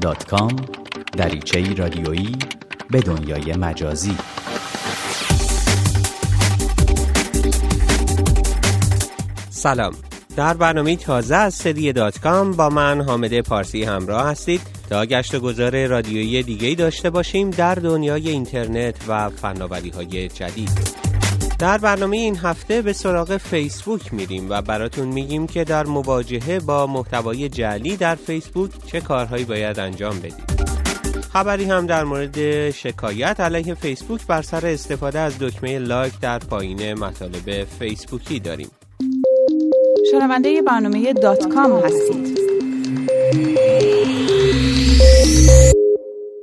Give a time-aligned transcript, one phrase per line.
[0.00, 0.56] دات کام
[1.16, 2.36] دریچه رادیویی
[2.90, 4.16] به دنیای مجازی.
[9.50, 9.94] سلام.
[10.36, 14.60] در برنامه تازه از سری دات کام با من حامد پارسی همراه هستید.
[14.90, 21.11] تا گشت و گذار رادیویی دیگه داشته باشیم در دنیای اینترنت و فناوری های جدید.
[21.58, 26.86] در برنامه این هفته به سراغ فیسبوک میریم و براتون میگیم که در مواجهه با
[26.86, 30.62] محتوای جعلی در فیسبوک چه کارهایی باید انجام بدید.
[31.32, 36.94] خبری هم در مورد شکایت علیه فیسبوک بر سر استفاده از دکمه لایک در پایین
[36.94, 38.70] مطالب فیسبوکی داریم.
[40.10, 42.38] شنونده برنامه دات کام هستید.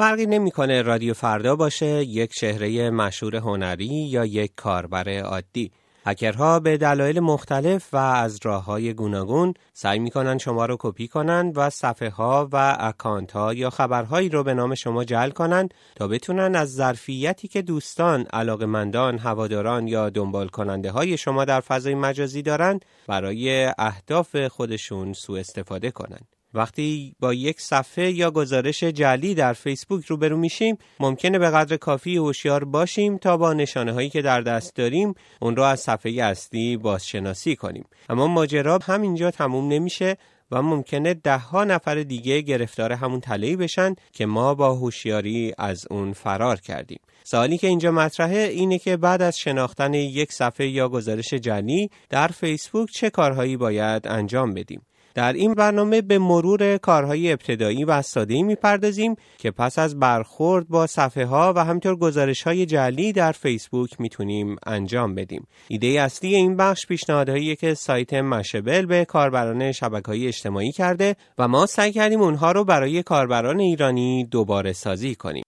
[0.00, 5.72] فرقی نمی‌کنه رادیو فردا باشه یک چهره مشهور هنری یا یک کاربر عادی
[6.06, 11.58] هکرها به دلایل مختلف و از راه های گوناگون سعی می‌کنن شما رو کپی کنند
[11.58, 16.08] و صفحه ها و اکانت ها یا خبرهایی رو به نام شما جعل کنند تا
[16.08, 22.42] بتونن از ظرفیتی که دوستان، علاقمندان، هواداران یا دنبال کننده های شما در فضای مجازی
[22.42, 26.39] دارند برای اهداف خودشون سوء استفاده کنند.
[26.54, 32.16] وقتی با یک صفحه یا گزارش جعلی در فیسبوک روبرو میشیم ممکنه به قدر کافی
[32.16, 36.76] هوشیار باشیم تا با نشانه هایی که در دست داریم اون را از صفحه اصلی
[36.76, 37.84] بازشناسی کنیم.
[38.08, 40.16] اما ماجرا همینجا تموم نمیشه
[40.50, 45.86] و ممکنه ده ها نفر دیگه گرفتار همون تلهی بشن که ما با هوشیاری از
[45.90, 47.00] اون فرار کردیم.
[47.24, 52.28] سوالی که اینجا مطرحه اینه که بعد از شناختن یک صفحه یا گزارش جعلی در
[52.28, 54.82] فیسبوک چه کارهایی باید انجام بدیم؟
[55.14, 60.86] در این برنامه به مرور کارهای ابتدایی و ساده‌ای می‌پردازیم که پس از برخورد با
[60.86, 65.46] صفحه ها و همینطور گزارش های جعلی در فیسبوک می‌تونیم انجام بدیم.
[65.68, 71.48] ایده اصلی این بخش پیشنهادهایی که سایت مشبل به کاربران شبکه های اجتماعی کرده و
[71.48, 75.44] ما سعی کردیم اونها رو برای کاربران ایرانی دوباره سازی کنیم.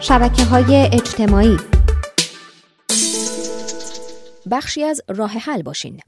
[0.00, 1.56] شبکه های اجتماعی
[4.50, 6.00] بخشی از راه حل باشین.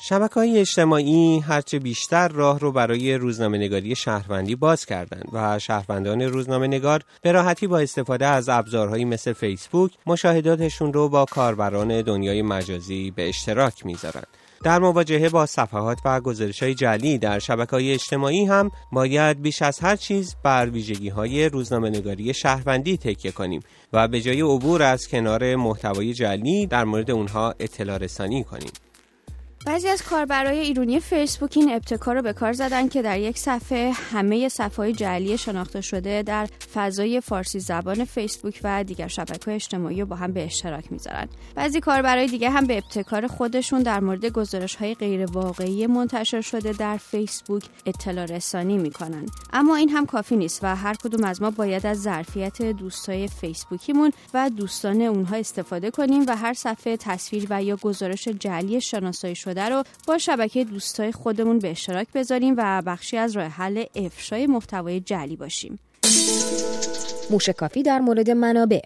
[0.00, 6.22] شبکه های اجتماعی هرچه بیشتر راه رو برای روزنامه نگاری شهروندی باز کردند و شهروندان
[6.22, 12.42] روزنامه نگار به راحتی با استفاده از ابزارهایی مثل فیسبوک مشاهداتشون رو با کاربران دنیای
[12.42, 14.26] مجازی به اشتراک می‌ذارند.
[14.64, 19.62] در مواجهه با صفحات و گزارش های جلی در شبکه های اجتماعی هم باید بیش
[19.62, 23.60] از هر چیز بر ویژگی های روزنامه نگاری شهروندی تکیه کنیم
[23.92, 28.70] و به جای عبور از کنار محتوای جلی در مورد اونها اطلاع رسانی کنیم.
[29.66, 33.92] بعضی از کاربرای ایرانی فیسبوک این ابتکار رو به کار زدن که در یک صفحه
[34.12, 40.06] همه صفحه جعلی شناخته شده در فضای فارسی زبان فیسبوک و دیگر شبکه اجتماعی رو
[40.06, 41.28] با هم به اشتراک می‌ذارن.
[41.54, 46.72] بعضی کاربرای دیگه هم به ابتکار خودشون در مورد گزارش های غیر واقعی منتشر شده
[46.72, 49.26] در فیسبوک اطلاع رسانی می‌کنن.
[49.52, 54.12] اما این هم کافی نیست و هر کدوم از ما باید از ظرفیت دوستای فیسبوکیمون
[54.34, 59.55] و دوستان اونها استفاده کنیم و هر صفحه تصویر و یا گزارش جعلی شناسایی شده
[59.60, 65.00] رو با شبکه دوستای خودمون به اشتراک بذاریم و بخشی از راه حل افشای محتوای
[65.00, 65.78] جعلی باشیم.
[67.30, 68.80] موشکافی در مورد منابع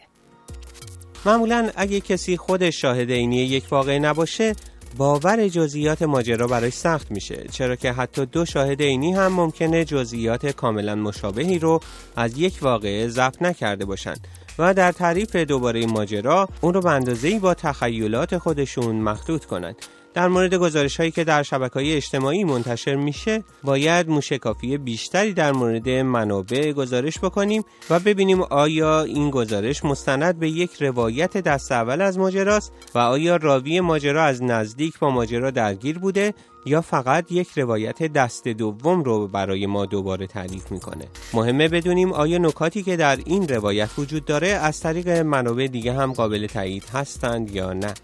[1.26, 4.54] معمولا اگه کسی خودش شاهد عینی یک واقعه نباشه
[4.97, 10.47] باور جزئیات ماجرا برای سخت میشه چرا که حتی دو شاهد عینی هم ممکنه جزئیات
[10.47, 11.80] کاملا مشابهی رو
[12.16, 14.26] از یک واقعه ضبط نکرده باشند
[14.59, 19.76] و در تعریف دوباره ماجرا اون رو به اندازه‌ای با تخیلات خودشون مخلوط کنند
[20.15, 25.53] در مورد گزارش هایی که در شبکه های اجتماعی منتشر میشه باید موشکافی بیشتری در
[25.53, 32.00] مورد منابع گزارش بکنیم و ببینیم آیا این گزارش مستند به یک روایت دست اول
[32.00, 36.34] از ماجراست و آیا راوی ماجرا از نزدیک با ماجرا درگیر بوده
[36.65, 41.04] یا فقط یک روایت دست دوم رو برای ما دوباره تعریف می‌کنه.
[41.32, 46.12] مهمه بدونیم آیا نکاتی که در این روایت وجود داره از طریق منابع دیگه هم
[46.12, 47.94] قابل تایید هستند یا نه.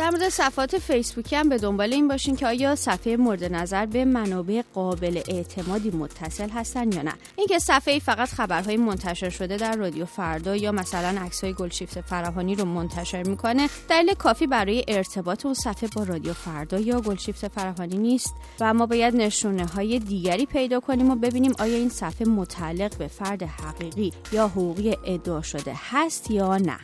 [0.00, 4.04] در مورد صفحات فیسبوکی هم به دنبال این باشین که آیا صفحه مورد نظر به
[4.04, 7.12] منابع قابل اعتمادی متصل هستن یا نه.
[7.36, 12.64] اینکه صفحه فقط خبرهای منتشر شده در رادیو فردا یا مثلا عکسهای گلشیفت فراهانی رو
[12.64, 18.34] منتشر می‌کنه دلیل کافی برای ارتباط اون صفحه با رادیو فردا یا گلشیفت فراهانی نیست.
[18.60, 23.06] و ما باید نشونه های دیگری پیدا کنیم و ببینیم آیا این صفحه متعلق به
[23.06, 26.78] فرد حقیقی یا حقوقی ادعا شده هست یا نه.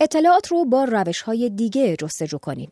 [0.00, 2.68] اطلاعات رو با روش های دیگه جستجو کنین.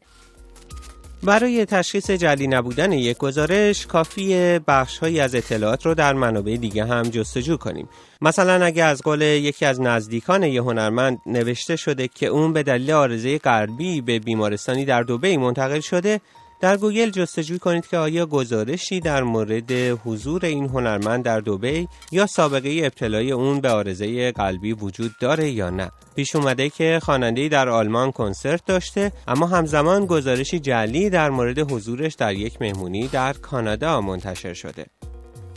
[1.22, 6.84] برای تشخیص جلی نبودن یک گزارش کافی بخش های از اطلاعات رو در منابع دیگه
[6.84, 7.88] هم جستجو کنیم
[8.20, 12.90] مثلا اگه از قول یکی از نزدیکان یه هنرمند نوشته شده که اون به دلیل
[12.90, 16.20] آرزه قلبی به بیمارستانی در دوبی منتقل شده
[16.60, 22.26] در گوگل جستجو کنید که آیا گزارشی در مورد حضور این هنرمند در دوبی یا
[22.26, 25.90] سابقه ابتلای اون به آرزه قلبی وجود داره یا نه.
[26.16, 32.14] پیش اومده که خواننده‌ای در آلمان کنسرت داشته اما همزمان گزارشی جلی در مورد حضورش
[32.14, 34.86] در یک مهمونی در کانادا منتشر شده.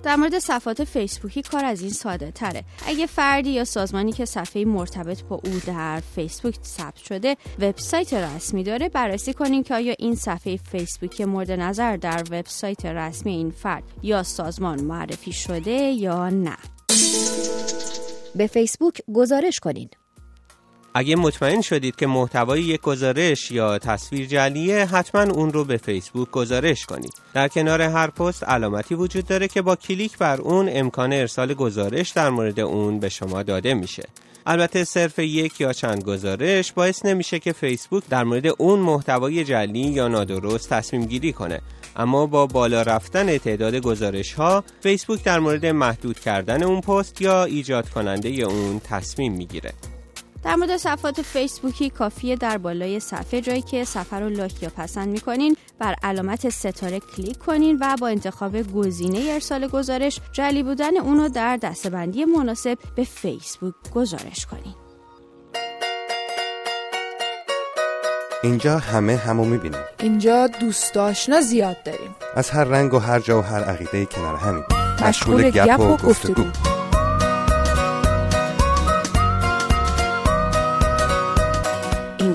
[0.04, 2.63] در مورد صفحات فیسبوکی کار از این ساده تره.
[2.88, 8.63] اگه فردی یا سازمانی که صفحه مرتبط با او در فیسبوک ثبت شده وبسایت رسمی
[8.63, 13.84] داره بررسی کنین که آیا این صفحه فیسبوک مورد نظر در وبسایت رسمی این فرد
[14.04, 16.57] یا سازمان معرفی شده یا نه.
[18.36, 19.90] به فیسبوک گزارش کنین.
[21.00, 26.31] اگه مطمئن شدید که محتوای یک گزارش یا تصویر جلیه حتما اون رو به فیسبوک
[26.31, 27.13] گزارش کنید.
[27.34, 32.10] در کنار هر پست علامتی وجود داره که با کلیک بر اون امکان ارسال گزارش
[32.10, 34.04] در مورد اون به شما داده میشه.
[34.46, 39.80] البته صرف یک یا چند گزارش باعث نمیشه که فیسبوک در مورد اون محتوای جلی
[39.80, 41.62] یا نادرست تصمیم گیری کنه.
[41.95, 47.44] اما با بالا رفتن تعداد گزارش ها فیسبوک در مورد محدود کردن اون پست یا
[47.44, 49.74] ایجاد کننده اون تصمیم می‌گیره.
[50.44, 55.08] در مورد صفحات فیسبوکی کافیه در بالای صفحه جایی که صفحه رو لایک یا پسند
[55.08, 61.30] می‌کنین بر علامت ستاره کلیک کنین و با انتخاب گزینه ارسال گزارش جعلی بودن اونو
[61.30, 64.76] در دسته‌بندی مناسب به فیسبوک گزارش کنین.
[68.44, 72.16] اینجا همه همو می‌بینیم اینجا دوست آشنا زیاد داریم.
[72.36, 74.64] از هر رنگ و هر جا و هر عقیده کنار همین.
[75.02, 76.44] مشغول گپ و گفتگو.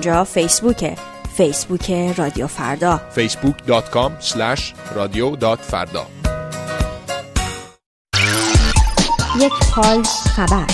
[0.05, 0.95] اینجا فیسبوکه.
[1.37, 3.01] فیسبوک رادیو فردا.
[3.15, 4.11] facebook.com
[5.61, 6.07] فردا
[9.39, 10.65] یک حال خبر.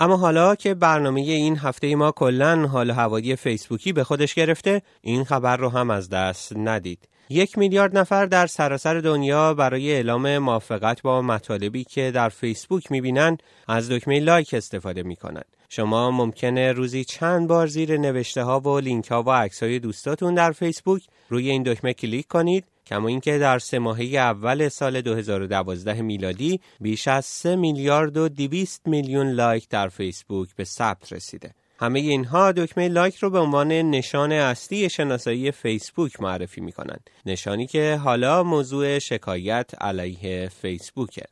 [0.00, 5.24] اما حالا که برنامه این هفته ما کلا حال هوایی فیسبوکی به خودش گرفته این
[5.24, 7.08] خبر رو هم از دست ندید.
[7.32, 13.38] یک میلیارد نفر در سراسر دنیا برای اعلام موافقت با مطالبی که در فیسبوک می‌بینن
[13.68, 15.42] از دکمه لایک استفاده می‌کنن.
[15.68, 20.34] شما ممکنه روزی چند بار زیر نوشته ها و لینک ها و عکس های دوستاتون
[20.34, 26.02] در فیسبوک روی این دکمه کلیک کنید کما اینکه در سه ماهه اول سال 2012
[26.02, 31.54] میلادی بیش از 3 میلیارد و 200 میلیون لایک در فیسبوک به ثبت رسیده.
[31.80, 37.10] همه اینها دکمه لایک رو به عنوان نشان اصلی شناسایی فیسبوک معرفی می کنند.
[37.26, 41.24] نشانی که حالا موضوع شکایت علیه فیسبوکه.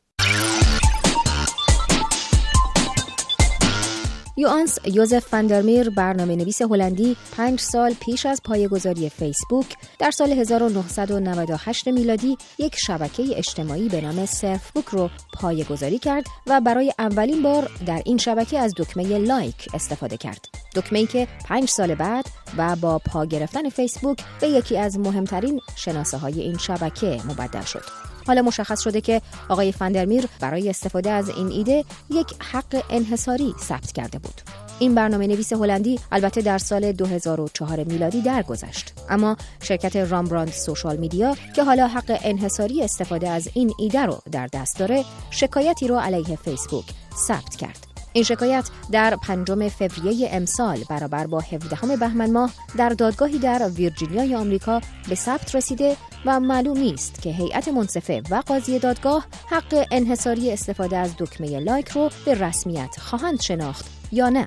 [4.39, 11.89] یوانس یوزف فندرمیر برنامه نویس هلندی پنج سال پیش از پایگذاری فیسبوک در سال 1998
[11.89, 18.03] میلادی یک شبکه اجتماعی به نام سرفبوک رو پایگذاری کرد و برای اولین بار در
[18.05, 20.49] این شبکه از دکمه لایک استفاده کرد.
[20.75, 22.27] دکمه که پنج سال بعد
[22.57, 28.08] و با پا گرفتن فیسبوک به یکی از مهمترین شناسه های این شبکه مبدل شد.
[28.29, 33.93] حالا مشخص شده که آقای فندرمیر برای استفاده از این ایده یک حق انحصاری ثبت
[33.93, 34.41] کرده بود.
[34.79, 41.37] این برنامه نویس هلندی البته در سال 2004 میلادی درگذشت اما شرکت رامبراند سوشال میدیا
[41.57, 46.37] که حالا حق انحصاری استفاده از این ایده رو در دست داره شکایتی رو علیه
[46.37, 46.85] فیسبوک
[47.27, 53.39] ثبت کرد این شکایت در پنجم فوریه امسال برابر با 17 بهمن ماه در دادگاهی
[53.39, 55.97] در ویرجینیای آمریکا به ثبت رسیده
[56.27, 61.89] و معلوم نیست که هیئت منصفه و قاضی دادگاه حق انحصاری استفاده از دکمه لایک
[61.89, 64.47] رو به رسمیت خواهند شناخت یا نه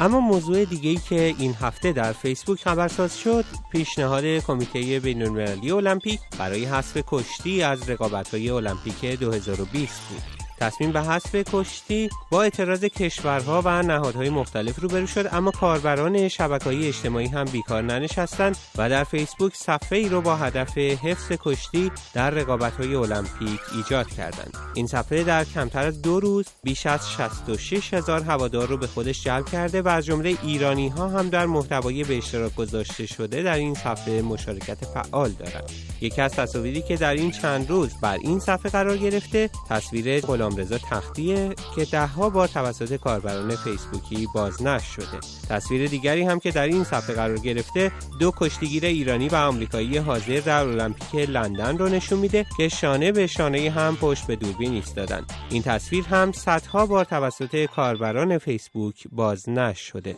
[0.00, 6.20] اما موضوع دیگه ای که این هفته در فیسبوک خبرساز شد پیشنهاد کمیته بین‌المللی المپیک
[6.38, 10.39] برای حذف کشتی از رقابت‌های المپیک 2020 بود.
[10.60, 16.88] تصمیم به حذف کشتی با اعتراض کشورها و نهادهای مختلف روبرو شد اما کاربران شبکه‌های
[16.88, 22.30] اجتماعی هم بیکار ننشستند و در فیسبوک صفحه ای رو با هدف حفظ کشتی در
[22.30, 24.54] رقابت‌های المپیک ایجاد کردند.
[24.74, 29.24] این صفحه در کمتر از دو روز بیش از 66 هزار هوادار رو به خودش
[29.24, 33.54] جلب کرده و از جمله ایرانی ها هم در محتوای به اشتراک گذاشته شده در
[33.54, 38.38] این صفحه مشارکت فعال دارند یکی از تصاویری که در این چند روز بر این
[38.38, 45.20] صفحه قرار گرفته تصویر غلام رضا تختیه که دهها بار توسط کاربران فیسبوکی بازنشر شده.
[45.48, 50.40] تصویر دیگری هم که در این صفحه قرار گرفته دو کشتیگیر ایرانی و آمریکایی حاضر
[50.40, 55.32] در المپیک لندن رو نشون میده که شانه به شانه هم پشت به دوربین ایستادند
[55.50, 60.16] این تصویر هم صدها بار توسط کاربران فیسبوک بازنشر شده.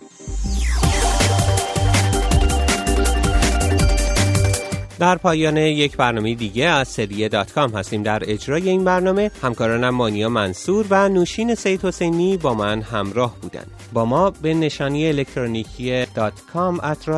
[4.98, 9.30] در پایان یک برنامه دیگه از سری دات کام هستیم در اجرای این برنامه.
[9.42, 13.64] همکارانم مانیا منصور و نوشین سید حسینی با من همراه بودن.
[13.92, 17.08] با ما به نشانی الکترونیکی دات کام at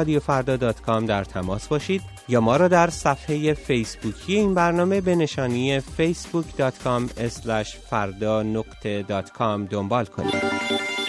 [1.07, 7.19] در تماس باشید یا ما را در صفحه فیسبوکی این برنامه به نشانی facebook.com
[7.91, 8.43] فردا
[9.65, 11.04] دنبال کنید.